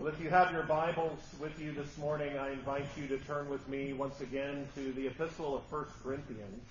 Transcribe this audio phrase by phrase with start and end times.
[0.00, 3.50] Well, if you have your Bibles with you this morning, I invite you to turn
[3.50, 6.64] with me once again to the epistle of 1 Corinthians.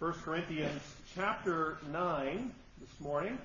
[0.00, 0.82] 1 Corinthians
[1.14, 3.38] chapter 9 this morning.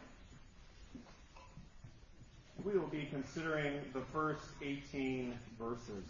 [2.64, 6.04] We will be considering the first 18 verses.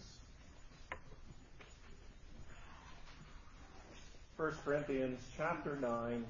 [4.38, 6.24] 1 Corinthians chapter 9,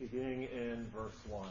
[0.00, 1.46] beginning in verse 1.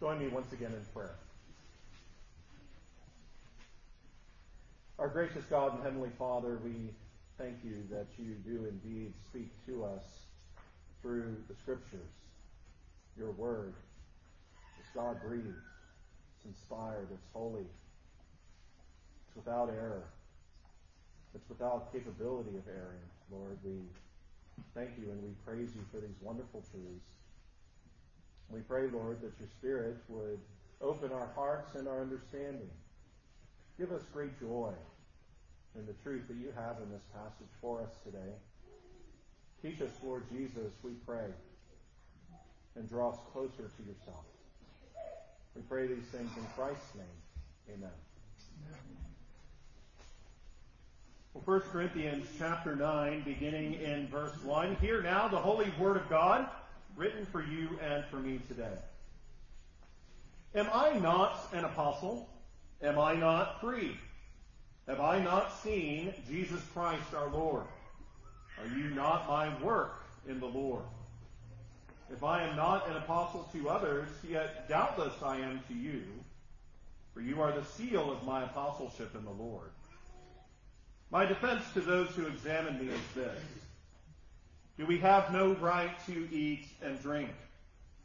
[0.00, 1.14] Join me once again in prayer.
[4.98, 6.90] Our gracious God and Heavenly Father, we
[7.38, 10.02] thank you that you do indeed speak to us
[11.00, 12.10] through the Scriptures.
[13.16, 13.72] Your Word
[14.80, 17.66] is God breathed, it's inspired, it's holy,
[19.26, 20.04] it's without error,
[21.34, 23.06] it's without capability of erring.
[23.30, 23.78] Lord, we
[24.74, 27.19] thank you and we praise you for these wonderful truths.
[28.52, 30.40] We pray, Lord, that your Spirit would
[30.80, 32.68] open our hearts and our understanding.
[33.78, 34.72] Give us great joy
[35.76, 38.34] in the truth that you have in this passage for us today.
[39.62, 41.26] Teach us, Lord Jesus, we pray,
[42.74, 44.24] and draw us closer to yourself.
[45.54, 47.76] We pray these things in Christ's name.
[47.76, 47.90] Amen.
[51.34, 54.76] Well, 1 Corinthians chapter 9, beginning in verse 1.
[54.76, 56.48] Hear now the holy word of God
[56.96, 58.78] written for you and for me today.
[60.54, 62.28] Am I not an apostle?
[62.82, 63.96] Am I not free?
[64.88, 67.64] Have I not seen Jesus Christ our Lord?
[68.58, 70.82] Are you not my work in the Lord?
[72.12, 76.02] If I am not an apostle to others, yet doubtless I am to you,
[77.14, 79.70] for you are the seal of my apostleship in the Lord.
[81.10, 83.38] My defense to those who examine me is this.
[84.80, 87.28] Do we have no right to eat and drink?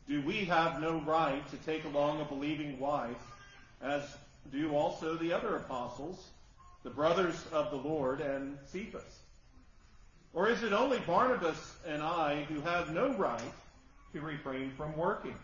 [0.10, 3.16] Do we have no right to take along a believing wife,
[3.82, 4.18] as
[4.52, 6.32] do also the other apostles,
[6.84, 9.22] the brothers of the Lord, and Cephas?
[10.34, 13.54] Or is it only Barnabas and I who have no right
[14.12, 15.36] to refrain from working?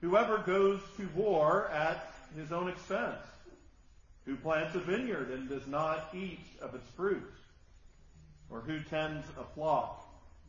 [0.00, 3.18] Whoever goes to war at his own expense,
[4.26, 7.32] who plants a vineyard and does not eat of its fruit,
[8.50, 10.06] or who tends a flock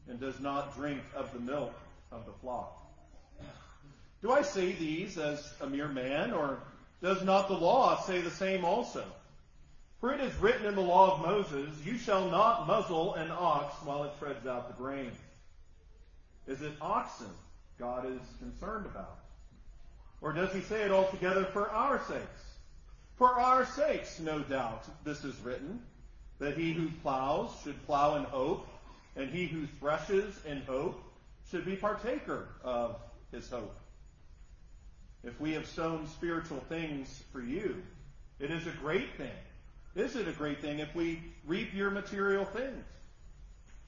[0.07, 1.73] and does not drink of the milk
[2.11, 2.75] of the flock?
[4.21, 6.59] Do I say these as a mere man, or
[7.01, 9.05] does not the law say the same also?
[9.99, 13.75] For it is written in the law of Moses, You shall not muzzle an ox
[13.85, 15.11] while it treads out the grain.
[16.47, 17.29] Is it oxen
[17.77, 19.19] God is concerned about?
[20.21, 22.43] Or does he say it altogether for our sakes?
[23.15, 25.81] For our sakes, no doubt, this is written
[26.39, 28.67] that he who plows should plow in hope,
[29.15, 31.01] and he who threshes in hope
[31.49, 32.95] should be partaker of
[33.31, 33.75] his hope.
[35.23, 37.83] If we have sown spiritual things for you,
[38.39, 39.31] it is a great thing.
[39.95, 42.85] Is it a great thing if we reap your material things?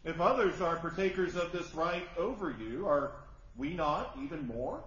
[0.04, 3.12] If others are partakers of this right over you, are
[3.56, 4.84] we not even more?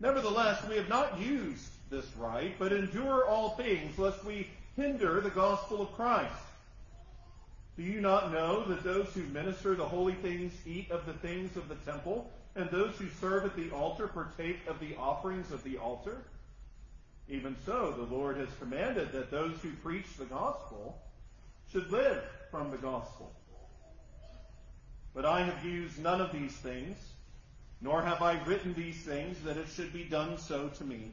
[0.00, 5.30] Nevertheless, we have not used this right, but endure all things, lest we hinder the
[5.30, 6.32] gospel of Christ.
[7.78, 11.56] Do you not know that those who minister the holy things eat of the things
[11.56, 15.62] of the temple, and those who serve at the altar partake of the offerings of
[15.62, 16.24] the altar?
[17.28, 21.00] Even so, the Lord has commanded that those who preach the gospel
[21.70, 23.30] should live from the gospel.
[25.14, 26.96] But I have used none of these things,
[27.80, 31.12] nor have I written these things that it should be done so to me.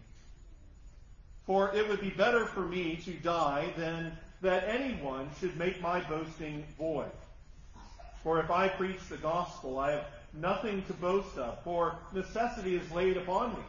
[1.45, 5.99] For it would be better for me to die than that anyone should make my
[6.01, 7.09] boasting void.
[8.21, 12.91] For if I preach the gospel, I have nothing to boast of, for necessity is
[12.91, 13.63] laid upon me.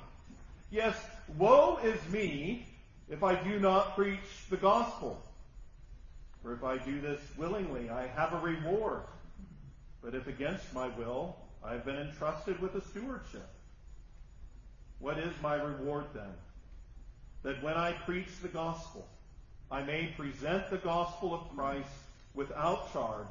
[0.71, 0.95] Yes,
[1.39, 2.67] woe is me
[3.09, 5.19] if I do not preach the gospel.
[6.43, 9.01] For if I do this willingly, I have a reward.
[10.03, 13.49] But if against my will, I have been entrusted with a stewardship.
[14.99, 16.35] What is my reward then?
[17.45, 19.09] That when I preach the gospel,
[19.71, 21.89] I may present the gospel of Christ
[22.35, 23.27] without charge,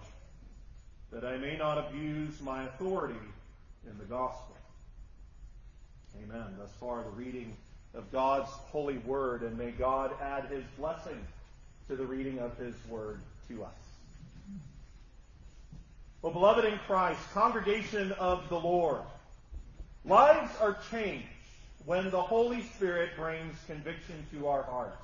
[1.12, 3.20] that I may not abuse my authority
[3.90, 4.56] in the gospel.
[6.24, 6.56] Amen.
[6.58, 7.56] Thus far, the reading
[7.94, 11.20] of God's holy word, and may God add his blessing
[11.88, 13.70] to the reading of his word to us.
[16.22, 19.02] Well, beloved in Christ, congregation of the Lord,
[20.04, 21.28] lives are changed
[21.86, 24.98] when the Holy Spirit brings conviction to our hearts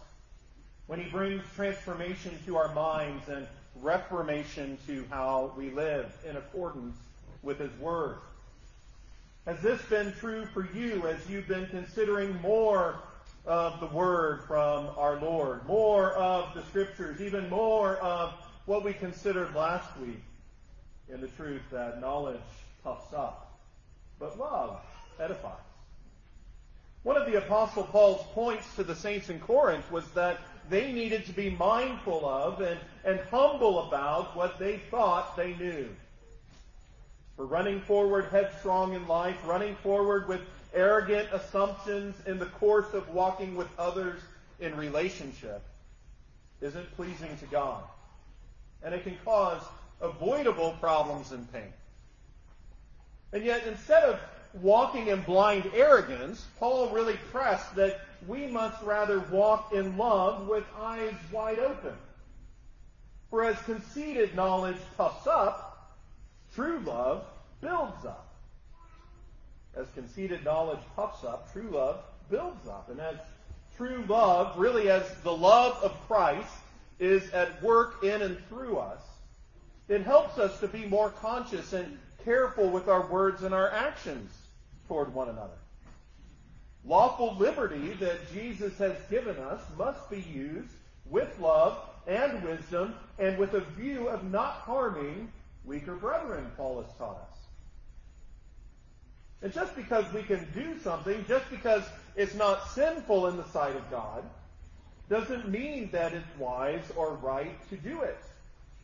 [0.92, 3.48] when he brings transformation to our minds and
[3.80, 6.98] reformation to how we live in accordance
[7.44, 8.18] with His Word?
[9.46, 13.00] Has this been true for you as you've been considering more
[13.46, 18.34] of the Word from our Lord, more of the Scriptures, even more of
[18.66, 20.22] what we considered last week
[21.08, 22.42] in the truth that knowledge
[22.84, 23.58] puffs up,
[24.20, 24.82] but love
[25.22, 25.54] edifies?
[27.04, 30.38] One of the Apostle Paul's points to the saints in Corinth was that
[30.69, 35.90] they needed to be mindful of and, and humble about what they thought they knew.
[37.36, 40.42] For running forward headstrong in life, running forward with
[40.74, 44.22] arrogant assumptions in the course of walking with others
[44.60, 45.62] in relationship
[46.62, 47.84] isn't pleasing to God.
[48.84, 49.62] And it can cause
[50.00, 51.74] avoidable problems and pain.
[53.34, 54.19] And yet, instead of
[54.62, 60.63] walking in blind arrogance, Paul really pressed that we must rather walk in love with
[60.79, 61.94] eyes wide open.
[63.29, 65.95] For as conceited knowledge puffs up,
[66.53, 67.23] true love
[67.62, 68.27] builds up.
[69.75, 72.89] As conceited knowledge puffs up, true love builds up.
[72.89, 73.15] And as
[73.77, 76.51] true love, really as the love of Christ
[77.00, 79.01] is at work in and through us,
[79.88, 84.31] it helps us to be more conscious and careful with our words and our actions
[84.88, 85.61] toward one another.
[86.83, 90.74] Lawful liberty that Jesus has given us must be used
[91.06, 95.31] with love and wisdom and with a view of not harming
[95.63, 97.38] weaker brethren, Paul has taught us.
[99.44, 101.83] And just because we can do something, just because
[102.16, 104.24] it's not sinful in the sight of God,
[105.10, 108.18] doesn't mean that it's wise or right to do it,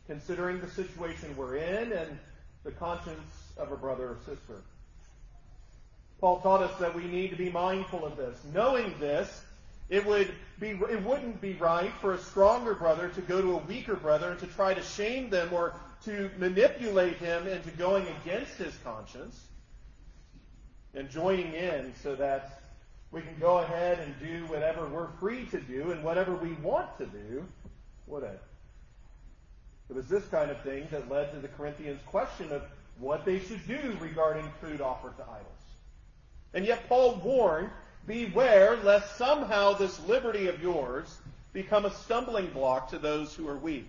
[0.06, 2.18] considering the situation we're in and
[2.64, 4.62] the conscience of a brother or sister.
[6.20, 8.38] Paul taught us that we need to be mindful of this.
[8.52, 9.44] Knowing this,
[9.88, 13.58] it would be it wouldn't be right for a stronger brother to go to a
[13.58, 15.74] weaker brother and to try to shame them or
[16.04, 19.40] to manipulate him into going against his conscience
[20.94, 22.62] and joining in so that
[23.10, 26.98] we can go ahead and do whatever we're free to do and whatever we want
[26.98, 27.44] to do.
[28.06, 28.40] What it
[29.94, 32.62] was this kind of thing that led to the Corinthians' question of
[32.98, 35.46] what they should do regarding food offered to idols.
[36.54, 37.70] And yet Paul warned,
[38.06, 41.18] beware lest somehow this liberty of yours
[41.52, 43.88] become a stumbling block to those who are weak.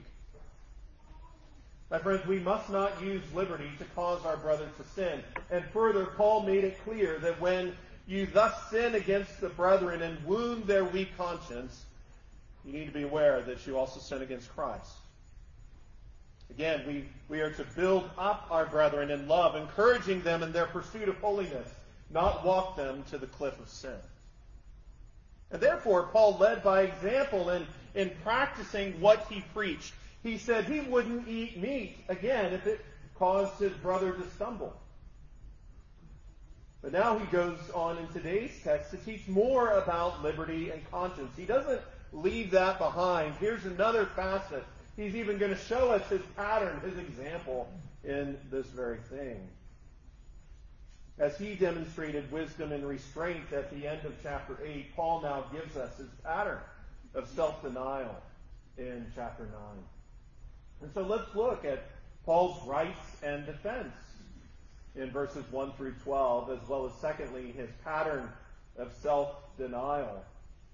[1.90, 5.24] My friends, we must not use liberty to cause our brother to sin.
[5.50, 7.76] And further, Paul made it clear that when
[8.06, 11.86] you thus sin against the brethren and wound their weak conscience,
[12.64, 14.92] you need to be aware that you also sin against Christ.
[16.52, 20.66] Again, we, we are to build up our brethren in love, encouraging them in their
[20.66, 21.70] pursuit of holiness
[22.10, 23.96] not walk them to the cliff of sin.
[25.52, 27.66] And therefore, Paul led by example in,
[27.96, 29.94] in practicing what he preached.
[30.24, 32.86] He said he wouldn't eat meat again if it
[33.16, 34.76] caused his brother to stumble.
[36.82, 41.32] But now he goes on in today's text to teach more about liberty and conscience.
[41.36, 41.82] He doesn't
[42.14, 43.36] leave that behind.
[43.40, 44.64] Here's another facet.
[44.96, 47.70] He's even going to show us his pattern, his example
[48.04, 49.48] in this very thing
[51.20, 55.76] as he demonstrated wisdom and restraint at the end of chapter 8, Paul now gives
[55.76, 56.60] us his pattern
[57.14, 58.16] of self-denial
[58.78, 59.52] in chapter 9.
[60.82, 61.84] And so let's look at
[62.26, 63.94] Paul's rights and defense
[64.96, 68.30] in verses 1 through 12, as well as secondly, his pattern
[68.78, 70.24] of self-denial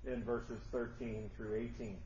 [0.05, 1.97] in verses 13 through 18.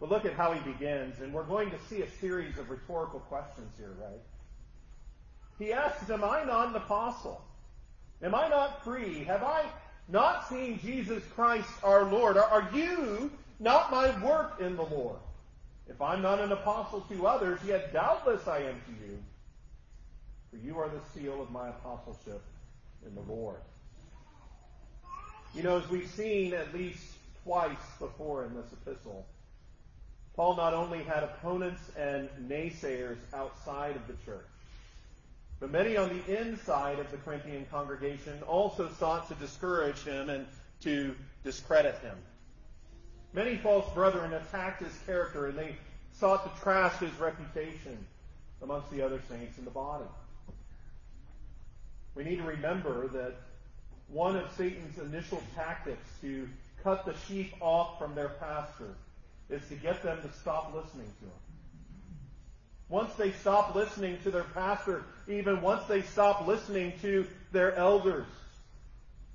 [0.00, 3.20] But look at how he begins, and we're going to see a series of rhetorical
[3.20, 4.20] questions here, right?
[5.58, 7.42] He asks, Am I not an apostle?
[8.22, 9.24] Am I not free?
[9.24, 9.64] Have I
[10.08, 12.36] not seen Jesus Christ our Lord?
[12.36, 15.18] Are, you not my work in the Lord?
[15.88, 19.18] If I'm not an apostle to others, yet doubtless I am to you.
[20.50, 22.42] For you are the seal of my apostleship
[23.06, 23.60] in the Lord.
[25.54, 27.02] You know, as we've seen at least
[27.42, 29.26] twice before in this epistle,
[30.36, 34.46] Paul not only had opponents and naysayers outside of the church,
[35.60, 40.46] but many on the inside of the Corinthian congregation also sought to discourage him and
[40.82, 42.16] to discredit him.
[43.32, 45.76] Many false brethren attacked his character and they
[46.12, 47.98] sought to trash his reputation
[48.62, 50.04] amongst the other saints in the body.
[52.14, 53.34] We need to remember that
[54.08, 56.48] one of Satan's initial tactics to
[56.82, 58.94] cut the sheep off from their pasture
[59.50, 61.47] is to get them to stop listening to him.
[62.88, 68.26] Once they stop listening to their pastor, even once they stop listening to their elders,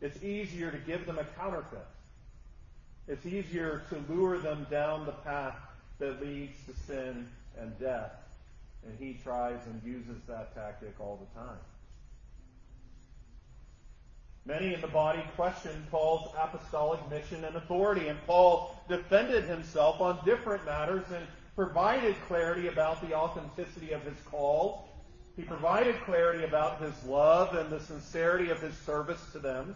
[0.02, 1.86] it's easier to give them a counterfeit.
[3.08, 5.56] It's easier to lure them down the path
[6.00, 7.28] that leads to sin
[7.60, 8.12] and death.
[8.86, 11.60] And he tries and uses that tactic all the time.
[14.46, 20.20] Many in the body questioned Paul's apostolic mission and authority, and Paul defended himself on
[20.26, 24.90] different matters and provided clarity about the authenticity of his call.
[25.36, 29.76] He provided clarity about his love and the sincerity of his service to them.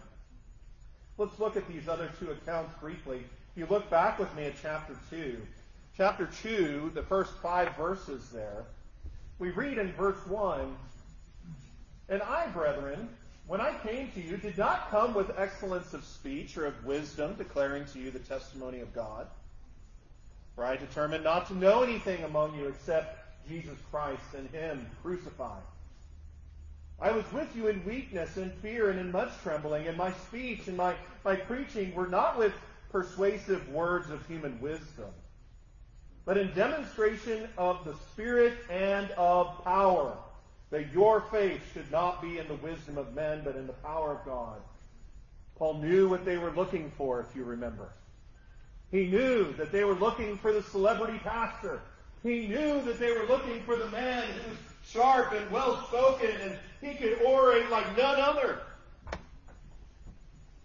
[1.18, 3.18] Let's look at these other two accounts briefly.
[3.18, 5.38] If you look back with me at chapter 2,
[5.96, 8.66] chapter 2, the first five verses there,
[9.40, 10.76] we read in verse 1
[12.10, 13.10] And I, brethren,
[13.48, 17.36] when I came to you, did not come with excellence of speech or of wisdom,
[17.36, 19.28] declaring to you the testimony of God.
[20.58, 25.64] For I determined not to know anything among you except Jesus Christ and Him crucified.
[27.00, 30.68] I was with you in weakness and fear and in much trembling, and my speech
[30.68, 32.54] and my, my preaching were not with
[32.92, 35.14] persuasive words of human wisdom
[36.28, 40.14] but in demonstration of the Spirit and of power,
[40.72, 44.12] that your faith should not be in the wisdom of men, but in the power
[44.12, 44.58] of God.
[45.56, 47.94] Paul knew what they were looking for, if you remember.
[48.91, 51.82] He knew that they were looking for the celebrity pastor.
[52.24, 56.32] He knew that they were looking for the man who was sharp and well spoken
[56.41, 58.60] and he could orate like none other.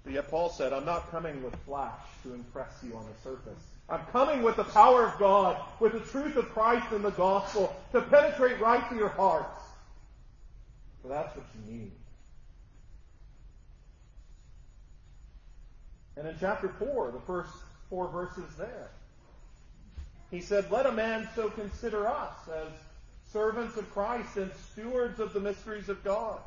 [0.04, 3.62] But yet Paul said, I'm not coming with flash to impress you on the surface.
[3.88, 7.74] I'm coming with the power of God, with the truth of Christ and the gospel
[7.92, 9.60] to penetrate right to your hearts.
[11.02, 11.92] For that's what you need.
[16.16, 17.52] And in chapter 4, the first
[17.92, 18.88] four verses there,
[20.30, 22.68] he said, Let a man so consider us as
[23.30, 26.38] servants of Christ and stewards of the mysteries of God.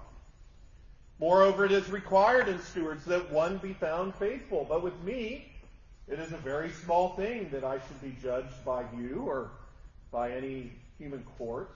[1.20, 4.66] Moreover, it is required in stewards that one be found faithful.
[4.68, 5.54] But with me,
[6.08, 9.52] it is a very small thing that I should be judged by you or
[10.12, 11.70] by any human court.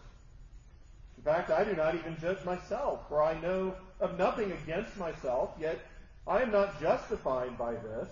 [1.17, 5.51] In fact, I do not even judge myself, for I know of nothing against myself,
[5.61, 5.79] yet
[6.27, 8.09] I am not justified by this,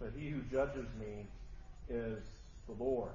[0.00, 1.26] but he who judges me
[1.88, 2.22] is
[2.66, 3.12] the Lord.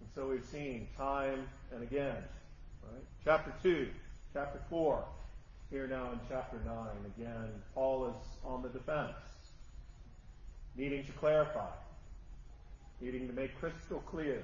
[0.00, 2.22] And so we've seen time and again.
[2.82, 3.04] Right?
[3.24, 3.88] Chapter 2,
[4.32, 5.04] chapter 4,
[5.70, 6.74] here now in chapter 9,
[7.18, 9.16] again, Paul is on the defense
[10.76, 11.70] needing to clarify,
[13.00, 14.42] needing to make crystal clear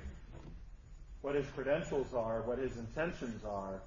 [1.21, 3.81] what his credentials are, what his intentions are,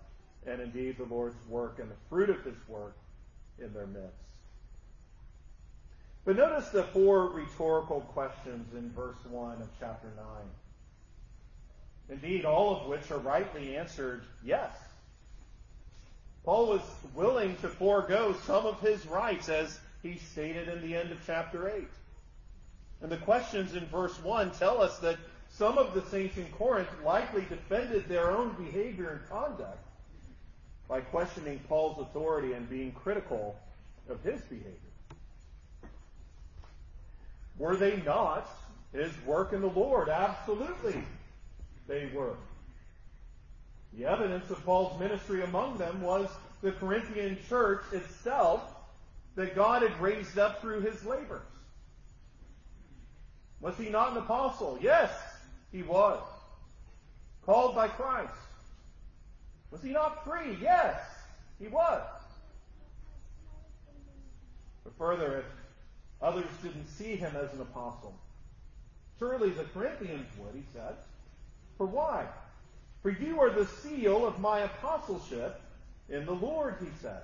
[0.48, 2.96] and indeed the Lord's work and the fruit of his work
[3.60, 4.14] in their midst.
[6.26, 10.26] But notice the four rhetorical questions in verse 1 of chapter 9.
[12.18, 14.72] Indeed, all of which are rightly answered yes.
[16.44, 16.82] Paul was
[17.14, 21.70] willing to forego some of his rights, as he stated in the end of chapter
[21.70, 21.88] 8.
[23.02, 25.18] And the questions in verse 1 tell us that
[25.52, 29.80] some of the saints in Corinth likely defended their own behavior and conduct
[30.88, 33.56] by questioning Paul's authority and being critical
[34.10, 34.72] of his behavior.
[37.58, 38.50] Were they not
[38.92, 40.10] his work in the Lord?
[40.10, 41.02] Absolutely,
[41.88, 42.36] they were.
[43.94, 46.30] The evidence of Paul's ministry among them was
[46.62, 48.62] the Corinthian church itself
[49.36, 51.42] that God had raised up through his labors.
[53.62, 54.78] Was he not an apostle?
[54.82, 55.12] Yes,
[55.72, 56.22] he was.
[57.46, 58.34] Called by Christ.
[59.72, 60.58] Was he not free?
[60.62, 61.00] Yes,
[61.60, 62.02] he was.
[64.84, 65.46] But further, if
[66.26, 68.14] others didn't see him as an apostle,
[69.20, 70.96] surely the Corinthians would, he said.
[71.78, 72.26] For why?
[73.04, 75.62] For you are the seal of my apostleship
[76.10, 77.22] in the Lord, he said.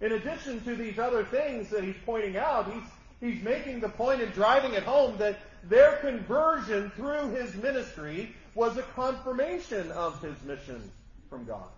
[0.00, 2.82] In addition to these other things that he's pointing out, he's
[3.20, 8.76] he's making the point and driving it home that their conversion through his ministry was
[8.76, 10.90] a confirmation of his mission
[11.30, 11.68] from God.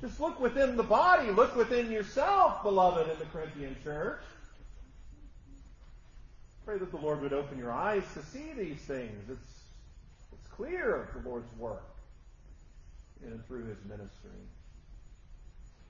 [0.00, 4.20] Just look within the body, look within yourself, beloved, in the Corinthian church.
[6.64, 9.28] Pray that the Lord would open your eyes to see these things.
[9.30, 9.50] It's,
[10.32, 11.84] it's clear of the Lord's work
[13.22, 14.30] in and through his ministry.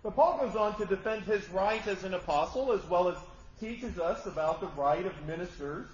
[0.02, 3.16] But Paul goes on to defend his right as an apostle as well as
[3.60, 5.86] teaches us about the right of ministers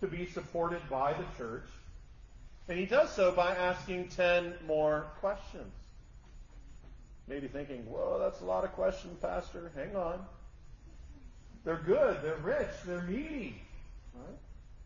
[0.00, 1.66] to be supported by the church.
[2.68, 5.72] And he does so by asking 10 more questions.
[7.26, 9.72] Maybe thinking, whoa, that's a lot of questions, Pastor.
[9.74, 10.24] Hang on.
[11.64, 13.62] They're good, they're rich, they're meaty.
[14.14, 14.36] Right?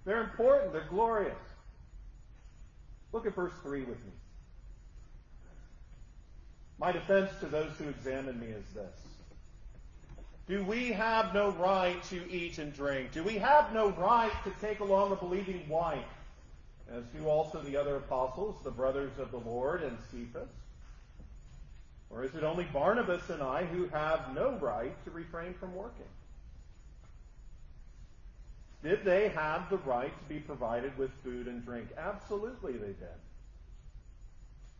[0.04, 1.35] They're important, they're glorious.
[3.12, 4.12] Look at verse 3 with me.
[6.78, 9.09] My defense to those who examine me is this
[10.49, 13.12] do we have no right to eat and drink?
[13.12, 15.99] Do we have no right to take along a believing wife
[16.90, 20.49] as do also the other apostles, the brothers of the Lord, and Cephas?
[22.10, 26.06] Or is it only Barnabas and I who have no right to refrain from working?
[28.82, 31.88] Did they have the right to be provided with food and drink?
[31.98, 33.18] Absolutely they did.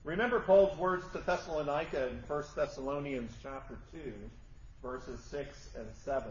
[0.04, 4.12] Remember Paul's words to Thessalonica in 1 Thessalonians chapter 2,
[4.82, 6.28] verses 6 and 7.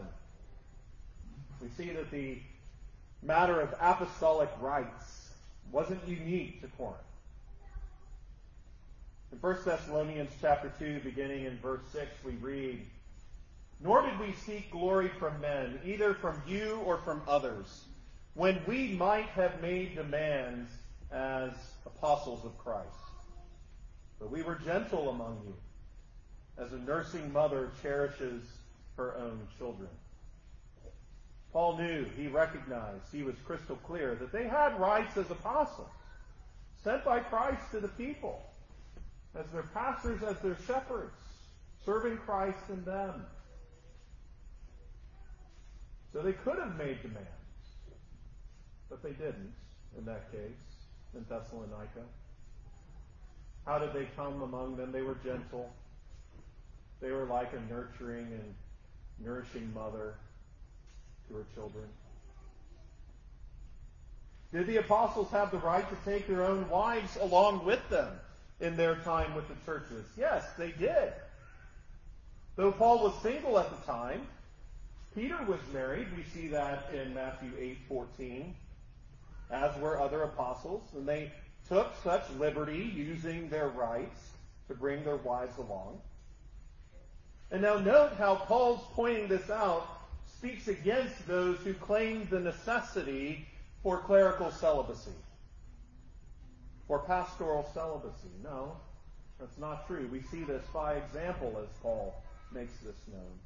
[1.60, 2.38] We see that the
[3.22, 5.28] matter of apostolic rights
[5.70, 6.98] wasn't unique to Corinth.
[9.30, 12.86] In 1 Thessalonians chapter 2, beginning in verse 6, we read,
[13.78, 17.84] Nor did we seek glory from men, either from you or from others,
[18.34, 20.70] when we might have made demands
[21.12, 21.50] as
[21.84, 22.88] apostles of Christ.
[24.18, 25.54] But we were gentle among you,
[26.56, 28.42] as a nursing mother cherishes
[28.96, 29.90] her own children.
[31.52, 35.90] Paul knew, he recognized, he was crystal clear that they had rights as apostles,
[36.82, 38.42] sent by Christ to the people
[39.34, 41.14] as their pastors, as their shepherds,
[41.84, 43.24] serving Christ in them.
[46.12, 47.28] So they could have made demands,
[48.88, 49.52] but they didn't
[49.96, 50.78] in that case
[51.14, 52.02] in Thessalonica.
[53.66, 54.92] How did they come among them?
[54.92, 55.70] They were gentle.
[57.00, 58.54] They were like a nurturing and
[59.20, 60.14] nourishing mother
[61.28, 61.84] to her children.
[64.52, 68.08] Did the apostles have the right to take their own wives along with them?
[68.60, 70.04] In their time with the churches?
[70.16, 71.12] Yes, they did.
[72.56, 74.26] Though Paul was single at the time,
[75.14, 76.08] Peter was married.
[76.16, 78.54] We see that in Matthew 8:14,
[79.50, 81.32] as were other apostles, and they
[81.68, 84.30] took such liberty using their rights
[84.66, 86.00] to bring their wives along.
[87.50, 89.86] And now note how Paul's pointing this out
[90.26, 93.46] speaks against those who claim the necessity
[93.82, 95.14] for clerical celibacy
[96.88, 98.30] for pastoral celibacy.
[98.42, 98.72] No,
[99.38, 100.08] that's not true.
[100.10, 103.38] We see this by example as Paul makes this known.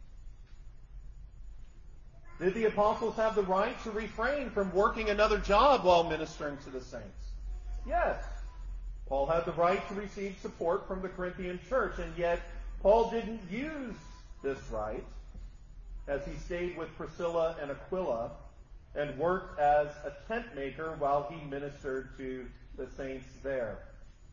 [2.38, 6.70] Did the apostles have the right to refrain from working another job while ministering to
[6.70, 7.32] the saints?
[7.86, 8.24] Yes.
[9.08, 12.40] Paul had the right to receive support from the Corinthian church, and yet
[12.80, 13.94] Paul didn't use
[14.42, 15.04] this right
[16.08, 18.30] as he stayed with Priscilla and Aquila
[18.94, 23.78] and worked as a tent maker while he ministered to the saints there.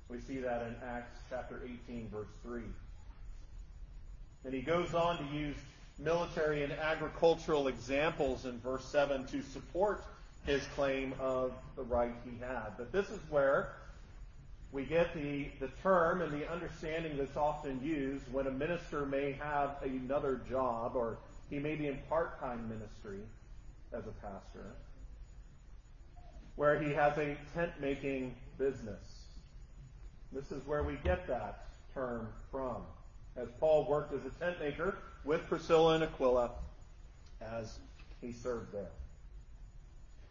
[0.10, 2.62] We see that in Acts chapter 18, verse 3.
[4.46, 5.56] And he goes on to use
[6.00, 10.04] military and agricultural examples in verse 7 to support
[10.46, 12.70] his claim of the right he had.
[12.78, 13.74] But this is where
[14.72, 19.34] we get the, the term and the understanding that's often used when a minister may
[19.34, 21.18] have another job or
[21.50, 23.20] he may be in part-time ministry
[23.92, 24.74] as a pastor
[26.60, 29.00] where he has a tent making business.
[30.34, 32.82] This is where we get that term from,
[33.38, 36.52] as Paul worked as a tent maker with Priscilla and Aquila
[37.40, 37.80] as
[38.20, 38.92] he served there.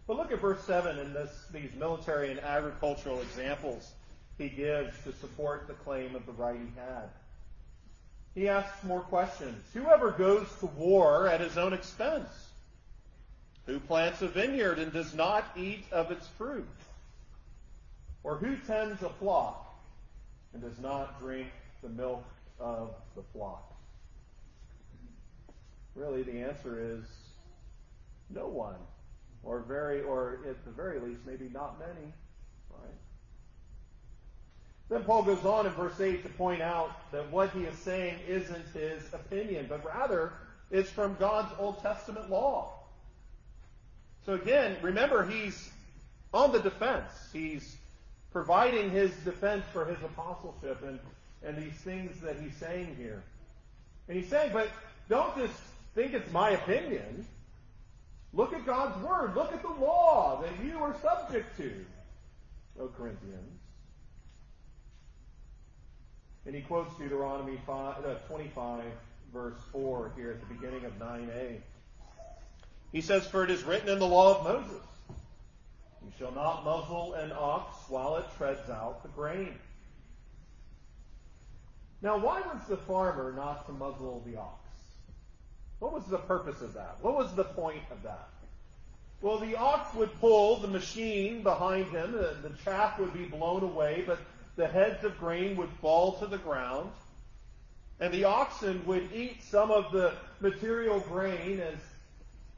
[0.06, 3.92] But look at verse 7 in this, these military and agricultural examples
[4.36, 7.08] he gives to support the claim of the right he had.
[8.34, 9.64] He asks more questions.
[9.72, 12.47] Whoever goes to war at his own expense
[13.68, 16.66] who plants a vineyard and does not eat of its fruit?
[18.22, 19.78] Or who tends a flock
[20.54, 21.48] and does not drink
[21.82, 22.24] the milk
[22.58, 23.76] of the flock?
[25.94, 27.04] Really, the answer is
[28.30, 28.76] no one.
[29.42, 32.12] Or very, or at the very least, maybe not many.
[32.70, 32.94] Right?
[34.88, 38.16] Then Paul goes on in verse 8 to point out that what he is saying
[38.26, 40.32] isn't his opinion, but rather
[40.70, 42.77] it's from God's Old Testament law.
[44.28, 45.70] So again, remember, he's
[46.34, 47.10] on the defense.
[47.32, 47.78] He's
[48.30, 50.98] providing his defense for his apostleship and,
[51.42, 53.22] and these things that he's saying here.
[54.06, 54.68] And he's saying, but
[55.08, 55.58] don't just
[55.94, 57.24] think it's my opinion.
[58.34, 59.34] Look at God's word.
[59.34, 61.72] Look at the law that you are subject to,
[62.78, 63.60] O Corinthians.
[66.44, 68.84] And he quotes Deuteronomy 5, uh, 25,
[69.32, 71.60] verse 4 here at the beginning of 9a.
[72.92, 74.82] He says, For it is written in the law of Moses,
[76.02, 79.54] You shall not muzzle an ox while it treads out the grain.
[82.00, 84.68] Now, why was the farmer not to muzzle the ox?
[85.80, 86.96] What was the purpose of that?
[87.02, 88.28] What was the point of that?
[89.20, 93.64] Well, the ox would pull the machine behind him, the, the chaff would be blown
[93.64, 94.20] away, but
[94.54, 96.90] the heads of grain would fall to the ground,
[97.98, 101.78] and the oxen would eat some of the material grain as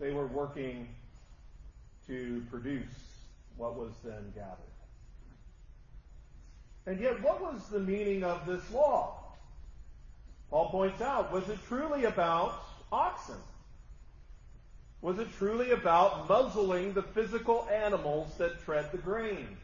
[0.01, 0.89] they were working
[2.07, 2.87] to produce
[3.57, 4.57] what was then gathered.
[6.87, 9.19] And yet, what was the meaning of this law?
[10.49, 13.37] Paul points out, was it truly about oxen?
[15.03, 19.57] Was it truly about muzzling the physical animals that tread the grain?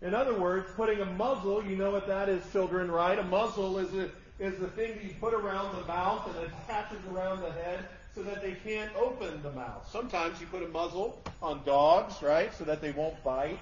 [0.00, 3.18] In other words, putting a muzzle, you know what that is, children, right?
[3.18, 7.04] A muzzle is, a, is the thing that you put around the mouth and attaches
[7.10, 9.88] around the head so that they can't open the mouth.
[9.90, 13.60] Sometimes you put a muzzle on dogs, right, so that they won't bite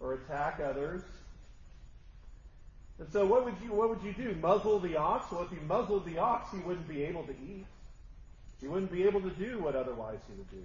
[0.00, 1.02] or attack others.
[2.98, 4.36] And so what would you what would you do?
[4.40, 5.32] Muzzle the ox?
[5.32, 7.66] Well, if you muzzled the ox, he wouldn't be able to eat.
[8.60, 10.62] He wouldn't be able to do what otherwise he would do.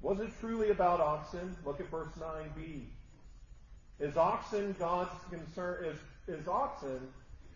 [0.00, 1.56] Was it truly about oxen?
[1.64, 2.82] Look at verse 9b.
[3.98, 5.98] Is oxen God's concern is,
[6.38, 7.00] is oxen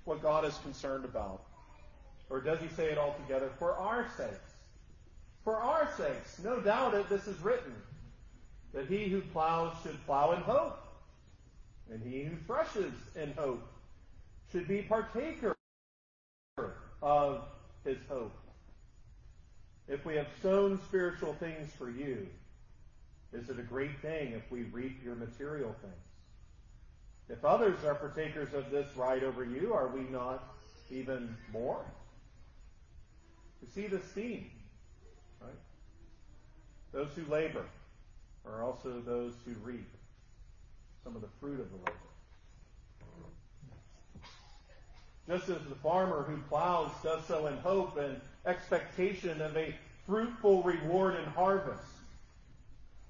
[0.05, 1.43] what God is concerned about?
[2.31, 3.51] Or does he say it altogether?
[3.59, 4.55] For our sakes.
[5.43, 6.39] For our sakes.
[6.43, 7.75] No doubt it, this is written.
[8.73, 10.79] That he who plows should plow in hope.
[11.91, 13.63] And he who threshes in hope
[14.51, 15.55] should be partaker
[17.03, 17.43] of
[17.85, 18.33] his hope.
[19.87, 22.27] If we have sown spiritual things for you,
[23.33, 26.14] is it a great thing if we reap your material things?
[27.29, 30.45] If others are partakers of this right over you, are we not
[30.91, 31.85] even more?
[33.63, 34.51] You see this theme,
[35.41, 35.51] right?
[36.93, 37.65] Those who labor
[38.47, 39.89] are also those who reap
[41.03, 41.93] some of the fruit of the labor.
[45.27, 49.75] Just as the farmer who plows does so in hope and expectation of a
[50.07, 51.83] fruitful reward and harvest.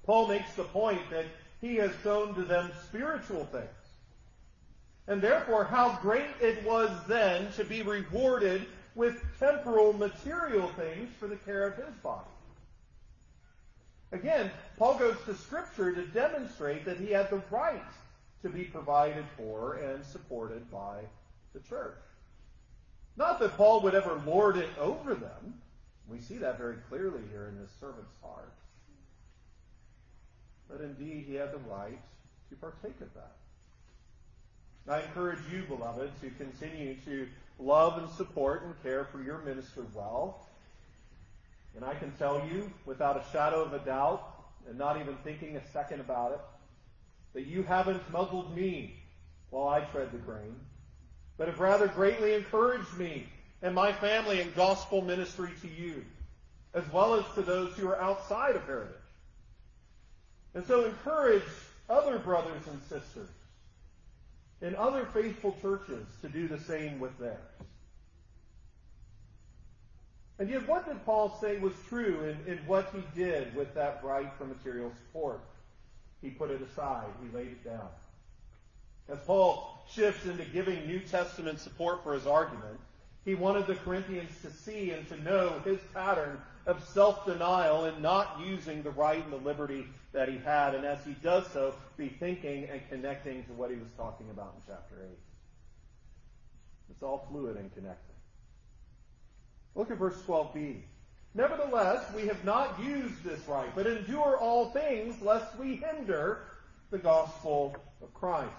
[0.05, 1.25] Paul makes the point that
[1.59, 3.84] he has sown to them spiritual things.
[5.07, 8.65] And therefore, how great it was then to be rewarded
[8.95, 12.25] with temporal material things for the care of his body.
[14.11, 17.83] Again, Paul goes to Scripture to demonstrate that he had the right
[18.41, 21.01] to be provided for and supported by
[21.53, 21.97] the church.
[23.17, 25.61] Not that Paul would ever lord it over them.
[26.07, 28.53] We see that very clearly here in this servant's heart.
[30.69, 31.99] But indeed, he had the right
[32.49, 33.35] to partake of that.
[34.87, 37.27] I encourage you, beloved, to continue to
[37.59, 40.47] love and support and care for your minister well.
[41.75, 44.23] And I can tell you, without a shadow of a doubt,
[44.67, 46.39] and not even thinking a second about it,
[47.33, 48.95] that you haven't muzzled me
[49.49, 50.55] while I tread the grain
[51.37, 53.27] but have rather greatly encouraged me
[53.61, 56.03] and my family in gospel ministry to you,
[56.73, 58.95] as well as to those who are outside of Heritage.
[60.53, 61.43] And so encourage
[61.89, 63.29] other brothers and sisters
[64.65, 67.37] in other faithful churches to do the same with theirs.
[70.39, 74.01] And yet, what did Paul say was true in, in what he did with that
[74.03, 75.39] right for material support?
[76.21, 77.05] He put it aside.
[77.23, 77.87] He laid it down.
[79.07, 82.79] As Paul shifts into giving New Testament support for his argument,
[83.23, 88.39] he wanted the Corinthians to see and to know his pattern of self-denial and not
[88.43, 90.73] using the right and the liberty that he had.
[90.75, 94.55] And as he does so, be thinking and connecting to what he was talking about
[94.55, 95.09] in chapter 8.
[96.91, 98.15] It's all fluid and connecting.
[99.75, 100.77] Look at verse 12b.
[101.33, 106.43] Nevertheless, we have not used this right, but endure all things lest we hinder
[106.91, 108.53] the gospel of Christ.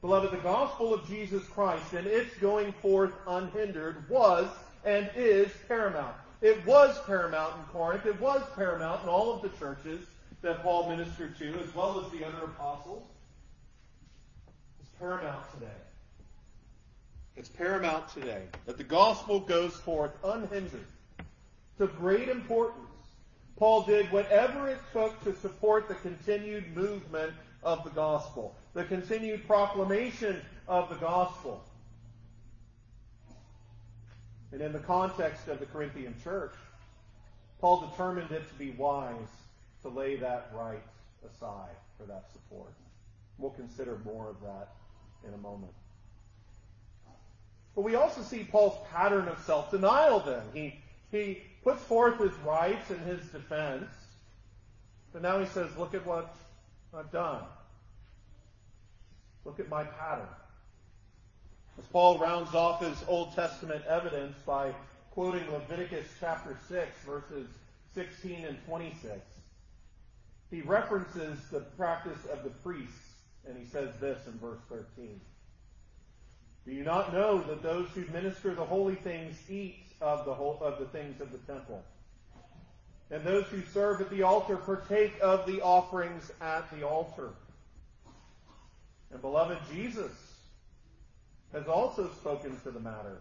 [0.00, 4.48] Beloved, the gospel of Jesus Christ and its going forth unhindered was
[4.84, 6.16] and is paramount.
[6.40, 8.06] It was paramount in Corinth.
[8.06, 10.06] It was paramount in all of the churches
[10.42, 13.06] that Paul ministered to, as well as the other apostles.
[14.80, 15.66] It's paramount today.
[17.36, 20.86] It's paramount today that the gospel goes forth unhindered.
[21.78, 22.90] Of great importance.
[23.56, 29.46] Paul did whatever it took to support the continued movement of the gospel, the continued
[29.46, 31.64] proclamation of the gospel.
[34.52, 36.54] And in the context of the Corinthian church,
[37.60, 39.14] Paul determined it to be wise
[39.82, 40.82] to lay that right
[41.28, 42.72] aside for that support.
[43.38, 44.68] We'll consider more of that
[45.26, 45.72] in a moment.
[47.74, 50.42] But we also see Paul's pattern of self-denial then.
[50.52, 53.88] He, he puts forth his rights and his defense,
[55.12, 56.34] but now he says, look at what
[56.96, 57.42] I've done.
[59.44, 60.28] Look at my pattern.
[61.80, 64.74] As Paul rounds off his Old Testament evidence by
[65.12, 67.48] quoting Leviticus chapter 6, verses
[67.94, 69.14] 16 and 26,
[70.50, 73.14] he references the practice of the priests,
[73.48, 75.18] and he says this in verse 13.
[76.66, 80.58] Do you not know that those who minister the holy things eat of the, whole,
[80.60, 81.82] of the things of the temple?
[83.10, 87.30] and those who serve at the altar partake of the offerings at the altar.
[89.10, 90.12] And beloved, Jesus
[91.52, 93.18] has also spoken to the matter.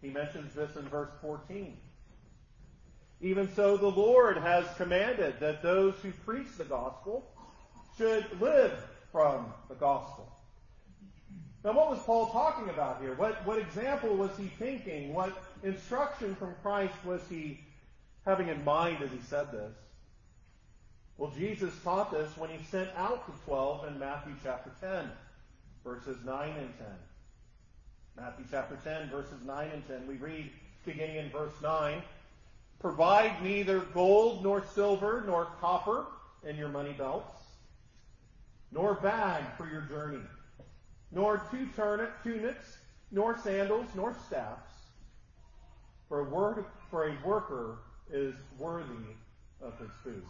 [0.00, 1.76] He mentions this in verse 14.
[3.20, 7.26] Even so, the Lord has commanded that those who preach the gospel
[7.96, 8.72] should live
[9.10, 10.32] from the gospel.
[11.64, 13.14] Now, what was Paul talking about here?
[13.14, 15.12] What, what example was he thinking?
[15.12, 17.60] What instruction from Christ was he
[18.24, 19.72] having in mind as he said this?
[21.16, 25.10] Well, Jesus taught this when he sent out the twelve in Matthew chapter 10,
[25.84, 26.86] verses 9 and 10.
[28.16, 30.06] Matthew chapter 10, verses 9 and 10.
[30.06, 30.50] We read
[30.84, 32.02] beginning in verse 9
[32.80, 36.06] Provide neither gold nor silver nor copper
[36.48, 37.42] in your money belts,
[38.70, 40.22] nor bag for your journey,
[41.10, 41.66] nor two
[42.22, 42.78] tunics,
[43.10, 44.70] nor sandals, nor staffs.
[46.08, 47.78] For a, word, for a worker
[48.12, 49.16] is worthy
[49.60, 50.22] of his food.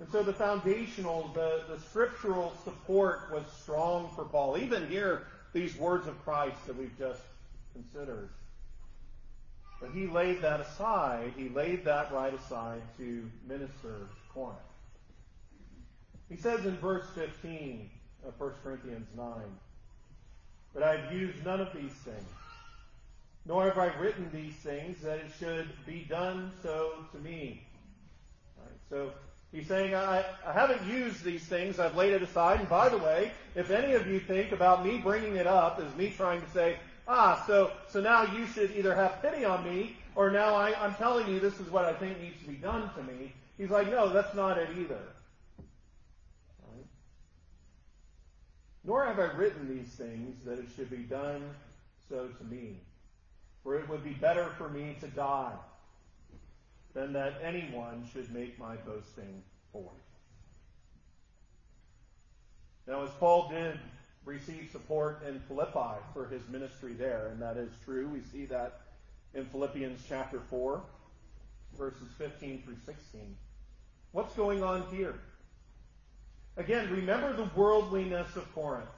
[0.00, 4.56] And so the foundational, the, the scriptural support was strong for Paul.
[4.56, 7.20] Even here, these words of Christ that we've just
[7.74, 8.30] considered.
[9.78, 11.34] But he laid that aside.
[11.36, 14.58] He laid that right aside to minister Corinth.
[16.30, 17.90] He says in verse 15
[18.26, 19.26] of 1 Corinthians 9,
[20.72, 22.24] But I have used none of these things,
[23.44, 27.66] nor have I written these things that it should be done so to me.
[28.58, 29.12] Right, so
[29.52, 31.80] He's saying, I, I haven't used these things.
[31.80, 32.60] I've laid it aside.
[32.60, 35.92] And by the way, if any of you think about me bringing it up as
[35.96, 36.76] me trying to say,
[37.08, 40.94] ah, so, so now you should either have pity on me or now I, I'm
[40.94, 43.32] telling you this is what I think needs to be done to me.
[43.58, 45.00] He's like, no, that's not it either.
[45.58, 46.86] Right?
[48.84, 51.42] Nor have I written these things that it should be done
[52.08, 52.76] so to me.
[53.64, 55.52] For it would be better for me to die
[56.94, 59.84] than that anyone should make my boasting void.
[62.86, 63.78] Now, as Paul did
[64.24, 68.80] receive support in Philippi for his ministry there, and that is true, we see that
[69.34, 70.82] in Philippians chapter 4,
[71.78, 73.36] verses 15 through 16.
[74.12, 75.14] What's going on here?
[76.56, 78.88] Again, remember the worldliness of Corinth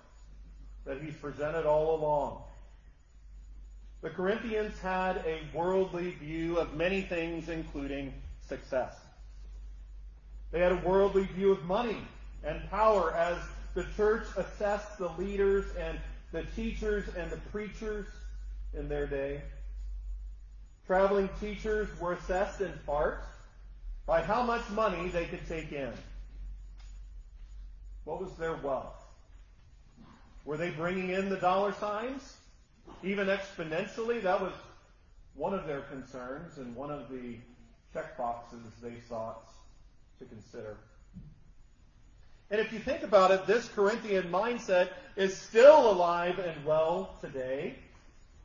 [0.84, 2.44] that he's presented all along.
[4.02, 8.12] The Corinthians had a worldly view of many things, including
[8.48, 8.96] success.
[10.50, 11.98] They had a worldly view of money
[12.44, 13.38] and power as
[13.74, 15.98] the church assessed the leaders and
[16.32, 18.06] the teachers and the preachers
[18.74, 19.40] in their day.
[20.86, 23.22] Traveling teachers were assessed in part
[24.04, 25.92] by how much money they could take in.
[28.04, 29.00] What was their wealth?
[30.44, 32.36] Were they bringing in the dollar signs?
[33.02, 34.22] Even exponentially.
[34.22, 34.52] That was
[35.34, 37.36] one of their concerns and one of the
[37.92, 39.48] check boxes they sought
[40.18, 40.76] to consider.
[42.50, 47.76] And if you think about it, this Corinthian mindset is still alive and well today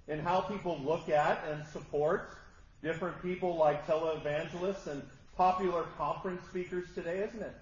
[0.08, 2.38] in how people look at and support
[2.82, 5.02] different people like televangelists and
[5.36, 7.56] popular conference speakers today, isn't it?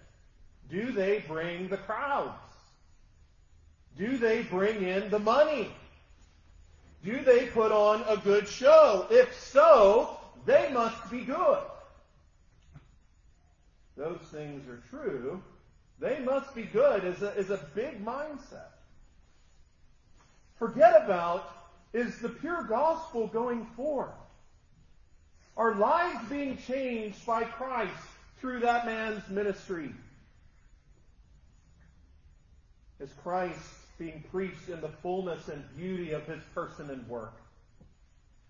[0.69, 2.39] Do they bring the crowds?
[3.97, 5.71] Do they bring in the money?
[7.05, 9.05] Do they put on a good show?
[9.11, 11.59] If so, they must be good.
[13.95, 15.41] Those things are true.
[15.99, 18.73] They must be good is a, is a big mindset.
[20.57, 21.51] Forget about
[21.93, 24.09] is the pure gospel going forth?
[25.55, 27.93] Are lives being changed by Christ
[28.41, 29.91] through that man's ministry?
[32.99, 33.59] Is Christ
[33.97, 37.33] being preached in the fullness and beauty of his person and work?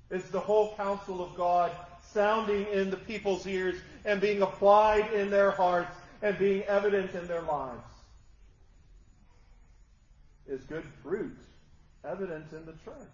[0.10, 1.72] Is the whole counsel of God
[2.14, 7.28] sounding in the people's ears and being applied in their hearts and being evident in
[7.28, 7.84] their lives?
[10.48, 11.36] Is good fruit
[12.04, 13.10] evident in the church?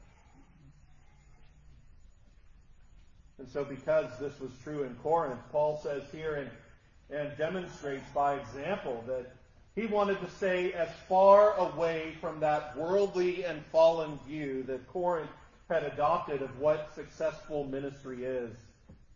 [3.40, 8.36] And so, because this was true in Corinth, Paul says here and, and demonstrates by
[8.36, 9.32] example that
[9.76, 15.30] he wanted to stay as far away from that worldly and fallen view that Corinth
[15.70, 18.54] had adopted of what successful ministry is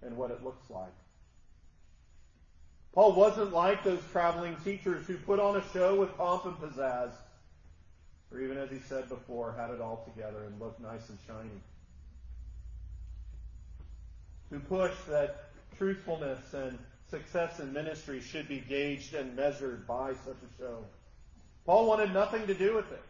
[0.01, 0.93] and what it looks like.
[2.93, 7.11] Paul wasn't like those traveling teachers who put on a show with pomp and pizzazz,
[8.31, 11.49] or even as he said before, had it all together and looked nice and shiny.
[14.49, 20.37] Who pushed that truthfulness and success in ministry should be gauged and measured by such
[20.37, 20.83] a show.
[21.65, 23.03] Paul wanted nothing to do with it.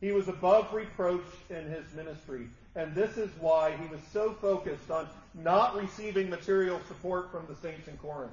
[0.00, 2.48] He was above reproach in his ministry.
[2.76, 7.56] And this is why he was so focused on not receiving material support from the
[7.56, 8.32] saints in Corinth.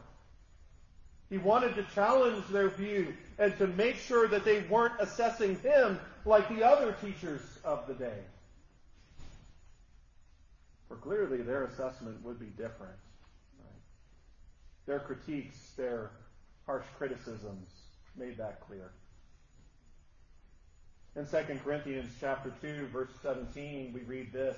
[1.29, 5.99] He wanted to challenge their view and to make sure that they weren't assessing him
[6.23, 8.19] like the other teachers of the day.
[10.87, 12.93] For clearly their assessment would be different.
[14.85, 16.11] Their critiques, their
[16.65, 17.67] harsh criticisms
[18.15, 18.91] made that clear.
[21.15, 24.57] In 2 Corinthians chapter 2, verse 17, we read this.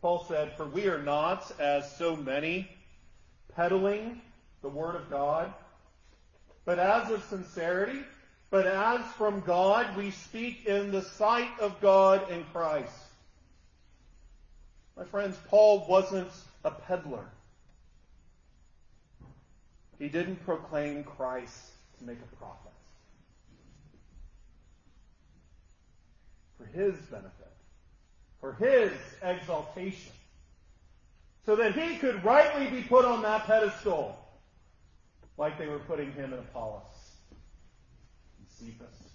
[0.00, 2.68] Paul said, For we are not, as so many,
[3.54, 4.20] peddling
[4.62, 5.52] the word of God,
[6.64, 8.00] but as of sincerity,
[8.50, 12.92] but as from God we speak in the sight of God in Christ.
[14.96, 16.30] My friends, Paul wasn't
[16.64, 17.26] a peddler.
[19.98, 22.66] He didn't proclaim Christ to make a profit.
[26.56, 27.52] for his benefit,
[28.40, 30.12] for his exaltation,
[31.44, 34.18] so that he could rightly be put on that pedestal
[35.38, 36.82] like they were putting him in Apollos
[38.38, 39.10] and Cephas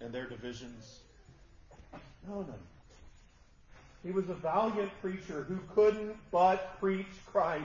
[0.00, 1.00] and their divisions.
[2.28, 2.54] No, no.
[4.04, 7.64] He was a valiant preacher who couldn't but preach Christ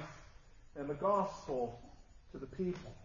[0.77, 1.79] and the gospel
[2.31, 2.95] to the people.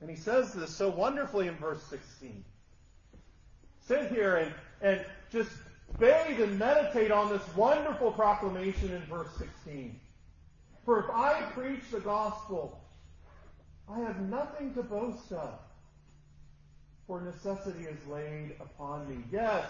[0.00, 2.44] And he says this so wonderfully in verse 16
[3.88, 4.52] sit here and,
[4.82, 5.50] and just
[5.98, 9.98] bathe and meditate on this wonderful proclamation in verse 16.
[10.84, 12.78] For if I preach the gospel,
[13.90, 15.58] I have nothing to boast of,
[17.06, 19.24] for necessity is laid upon me.
[19.32, 19.64] Yes,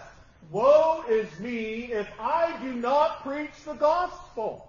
[0.51, 4.68] woe is me if I do not preach the gospel.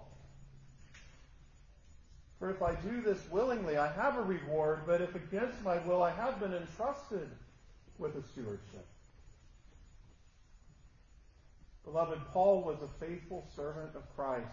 [2.40, 6.02] For if I do this willingly, I have a reward, but if against my will,
[6.02, 7.28] I have been entrusted
[7.98, 8.86] with a stewardship.
[11.84, 14.46] Beloved, Paul was a faithful servant of Christ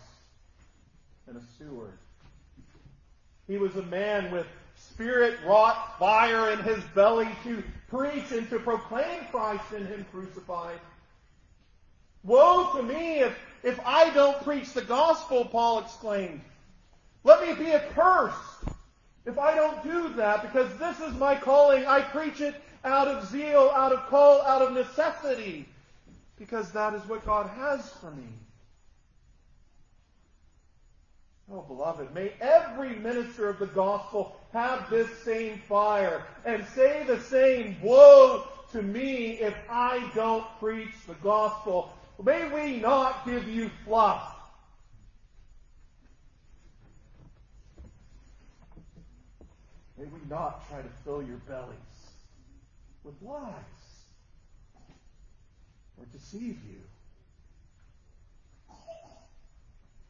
[1.27, 1.97] and a steward.
[3.47, 4.45] He was a man with
[4.75, 10.79] spirit wrought fire in his belly to preach and to proclaim Christ in him crucified.
[12.23, 16.41] Woe to me if, if I don't preach the gospel, Paul exclaimed.
[17.27, 18.63] Let me be accursed
[19.25, 21.85] if I don't do that because this is my calling.
[21.85, 25.67] I preach it out of zeal, out of call, out of necessity
[26.39, 28.29] because that is what God has for me.
[31.51, 37.19] Oh, beloved, may every minister of the gospel have this same fire and say the
[37.19, 41.91] same, woe to me if I don't preach the gospel.
[42.23, 44.36] May we not give you fluff.
[49.97, 51.75] May we not try to fill your bellies
[53.03, 53.53] with lies
[55.97, 56.81] or deceive you.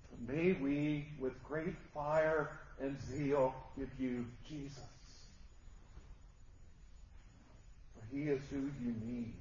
[0.09, 2.49] But may we, with great fire
[2.81, 4.79] and zeal, give you Jesus.
[7.95, 9.33] For he is who you need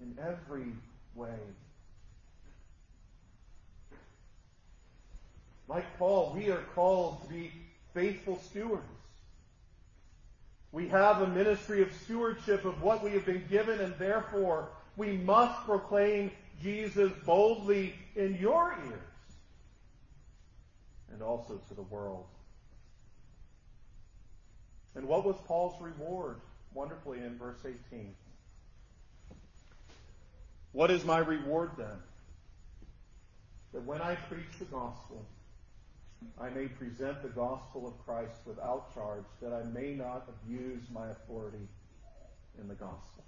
[0.00, 0.72] in every
[1.14, 1.38] way.
[5.68, 7.52] Like Paul, we are called to be
[7.92, 8.99] faithful stewards.
[10.72, 15.16] We have a ministry of stewardship of what we have been given, and therefore we
[15.16, 16.30] must proclaim
[16.62, 19.00] Jesus boldly in your ears
[21.12, 22.26] and also to the world.
[24.94, 26.36] And what was Paul's reward?
[26.72, 28.14] Wonderfully in verse 18.
[30.72, 31.98] What is my reward then?
[33.72, 35.24] That when I preach the gospel,
[36.40, 41.10] I may present the gospel of Christ without charge, that I may not abuse my
[41.10, 41.68] authority
[42.60, 43.24] in the gospel.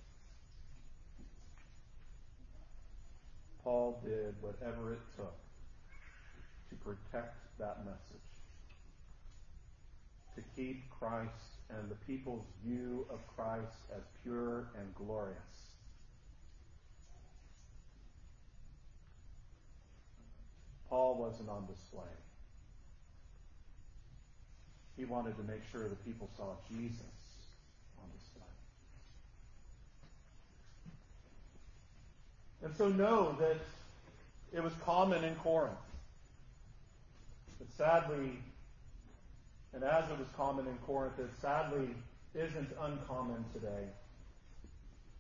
[3.62, 5.34] Paul did whatever it took
[6.70, 8.28] to protect that message,
[10.34, 15.36] to keep Christ and the people's view of Christ as pure and glorious.
[20.88, 22.02] Paul wasn't on display.
[24.96, 27.00] He wanted to make sure the people saw Jesus
[27.98, 28.42] on display.
[32.62, 33.56] And so know that
[34.52, 35.74] it was common in Corinth.
[37.58, 38.38] But sadly,
[39.74, 41.88] and as it was common in Corinth, it sadly
[42.34, 43.84] isn't uncommon today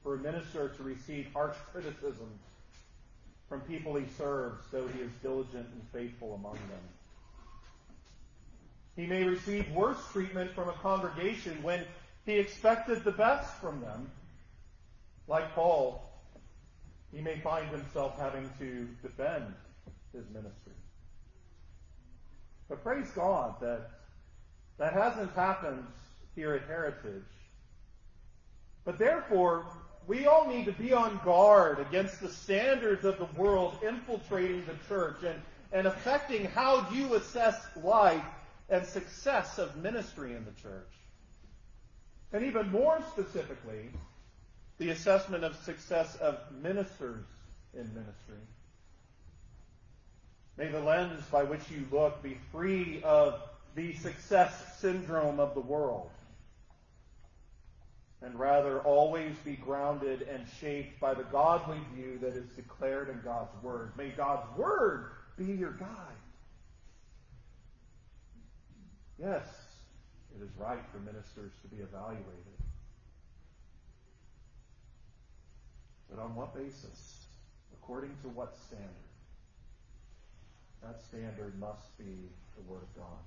[0.02, 2.40] for a minister to receive harsh criticisms
[3.48, 6.80] from people he serves, though he is diligent and faithful among them.
[8.96, 11.84] He may receive worse treatment from a congregation when
[12.26, 14.10] he expected the best from them,
[15.26, 16.02] Like Paul,
[17.12, 19.54] he may find himself having to defend
[20.12, 20.72] his ministry.
[22.68, 23.90] But praise God that
[24.78, 25.84] that hasn't happened
[26.34, 27.22] here at Heritage.
[28.84, 29.66] But therefore,
[30.06, 34.74] we all need to be on guard against the standards of the world infiltrating the
[34.88, 35.40] church and,
[35.72, 38.24] and affecting how you assess life
[38.72, 40.88] and success of ministry in the church.
[42.32, 43.90] And even more specifically,
[44.78, 47.26] the assessment of success of ministers
[47.74, 48.42] in ministry.
[50.56, 53.42] May the lens by which you look be free of
[53.74, 56.10] the success syndrome of the world
[58.22, 63.20] and rather always be grounded and shaped by the godly view that is declared in
[63.22, 63.92] God's Word.
[63.98, 66.21] May God's Word be your guide.
[69.22, 69.46] Yes,
[70.34, 72.26] it is right for ministers to be evaluated.
[76.10, 77.26] But on what basis?
[77.74, 78.88] According to what standard?
[80.82, 83.18] That standard must be the Word of God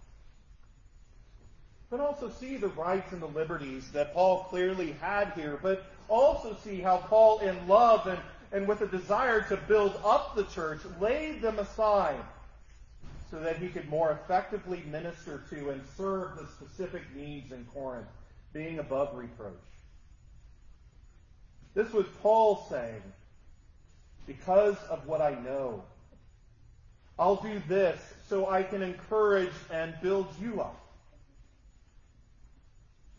[1.90, 6.58] but also see the rights and the liberties that Paul clearly had here, but also
[6.64, 8.20] see how Paul, in love and,
[8.52, 12.20] and with a desire to build up the church, laid them aside
[13.36, 18.08] so that he could more effectively minister to and serve the specific needs in Corinth,
[18.54, 19.52] being above reproach.
[21.74, 23.02] This was Paul saying,
[24.26, 25.84] because of what I know,
[27.20, 30.80] I'll do this so I can encourage and build you up.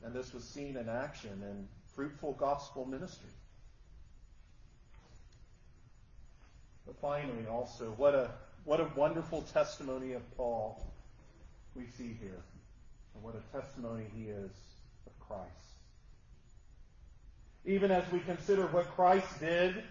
[0.02, 3.28] And this was seen in action in fruitful gospel ministry.
[6.86, 8.30] But finally, also, what a,
[8.66, 10.84] what a wonderful testimony of Paul
[11.76, 12.42] we see here.
[13.14, 14.50] And what a testimony he is
[15.06, 15.50] of Christ.
[17.64, 19.84] Even as we consider what Christ did,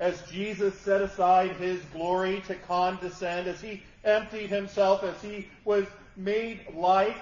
[0.00, 5.86] as Jesus set aside his glory to condescend, as he emptied himself, as he was
[6.16, 7.16] made like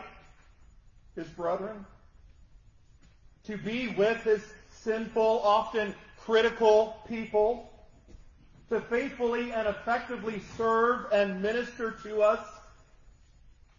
[1.14, 1.84] his brethren,
[3.44, 7.70] to be with his sinful, often critical people,
[8.70, 12.40] to faithfully and effectively serve and minister to us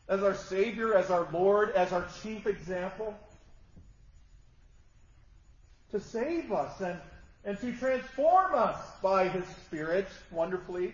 [0.07, 3.13] as our Savior, as our Lord, as our chief example,
[5.91, 6.97] to save us and,
[7.43, 10.93] and to transform us by his Spirit wonderfully.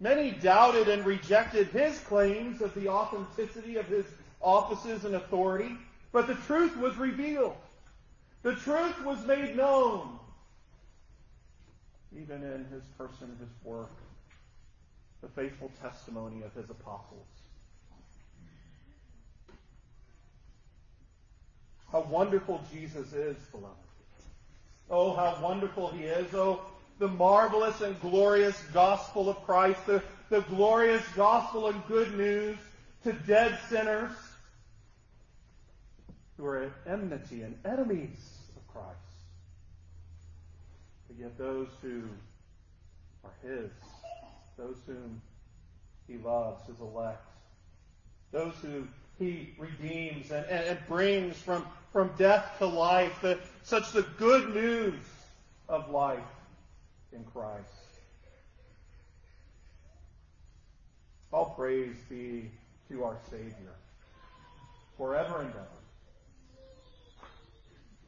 [0.00, 4.04] Many doubted and rejected his claims of the authenticity of his
[4.40, 5.76] offices and authority.
[6.12, 7.56] But the truth was revealed.
[8.42, 10.18] The truth was made known.
[12.20, 13.90] Even in his person, his work,
[15.20, 17.26] the faithful testimony of his apostles.
[21.90, 23.76] How wonderful Jesus is, beloved.
[24.90, 26.34] Oh, how wonderful he is.
[26.34, 26.60] Oh,
[26.98, 32.56] the marvelous and glorious gospel of Christ, the, the glorious gospel and good news
[33.04, 34.12] to dead sinners
[36.36, 39.13] who are at enmity and enemies of Christ.
[41.08, 42.02] But yet those who
[43.24, 43.70] are His,
[44.56, 45.20] those whom
[46.06, 47.26] He loves, His elect,
[48.32, 48.86] those who
[49.18, 54.54] He redeems and, and, and brings from, from death to life, the, such the good
[54.54, 55.00] news
[55.68, 56.18] of life
[57.12, 57.68] in Christ.
[61.32, 62.50] All praise be
[62.88, 63.74] to our Savior
[64.96, 65.66] forever and ever.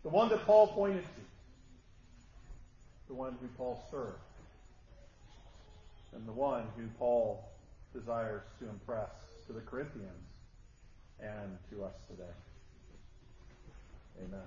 [0.04, 1.25] The one that Paul pointed to.
[3.08, 4.18] The one who Paul served.
[6.14, 7.44] And the one who Paul
[7.94, 9.10] desires to impress
[9.46, 10.10] to the Corinthians
[11.20, 12.34] and to us today.
[14.18, 14.46] Amen.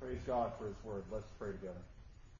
[0.00, 1.04] Praise God for his word.
[1.12, 1.82] Let's pray together.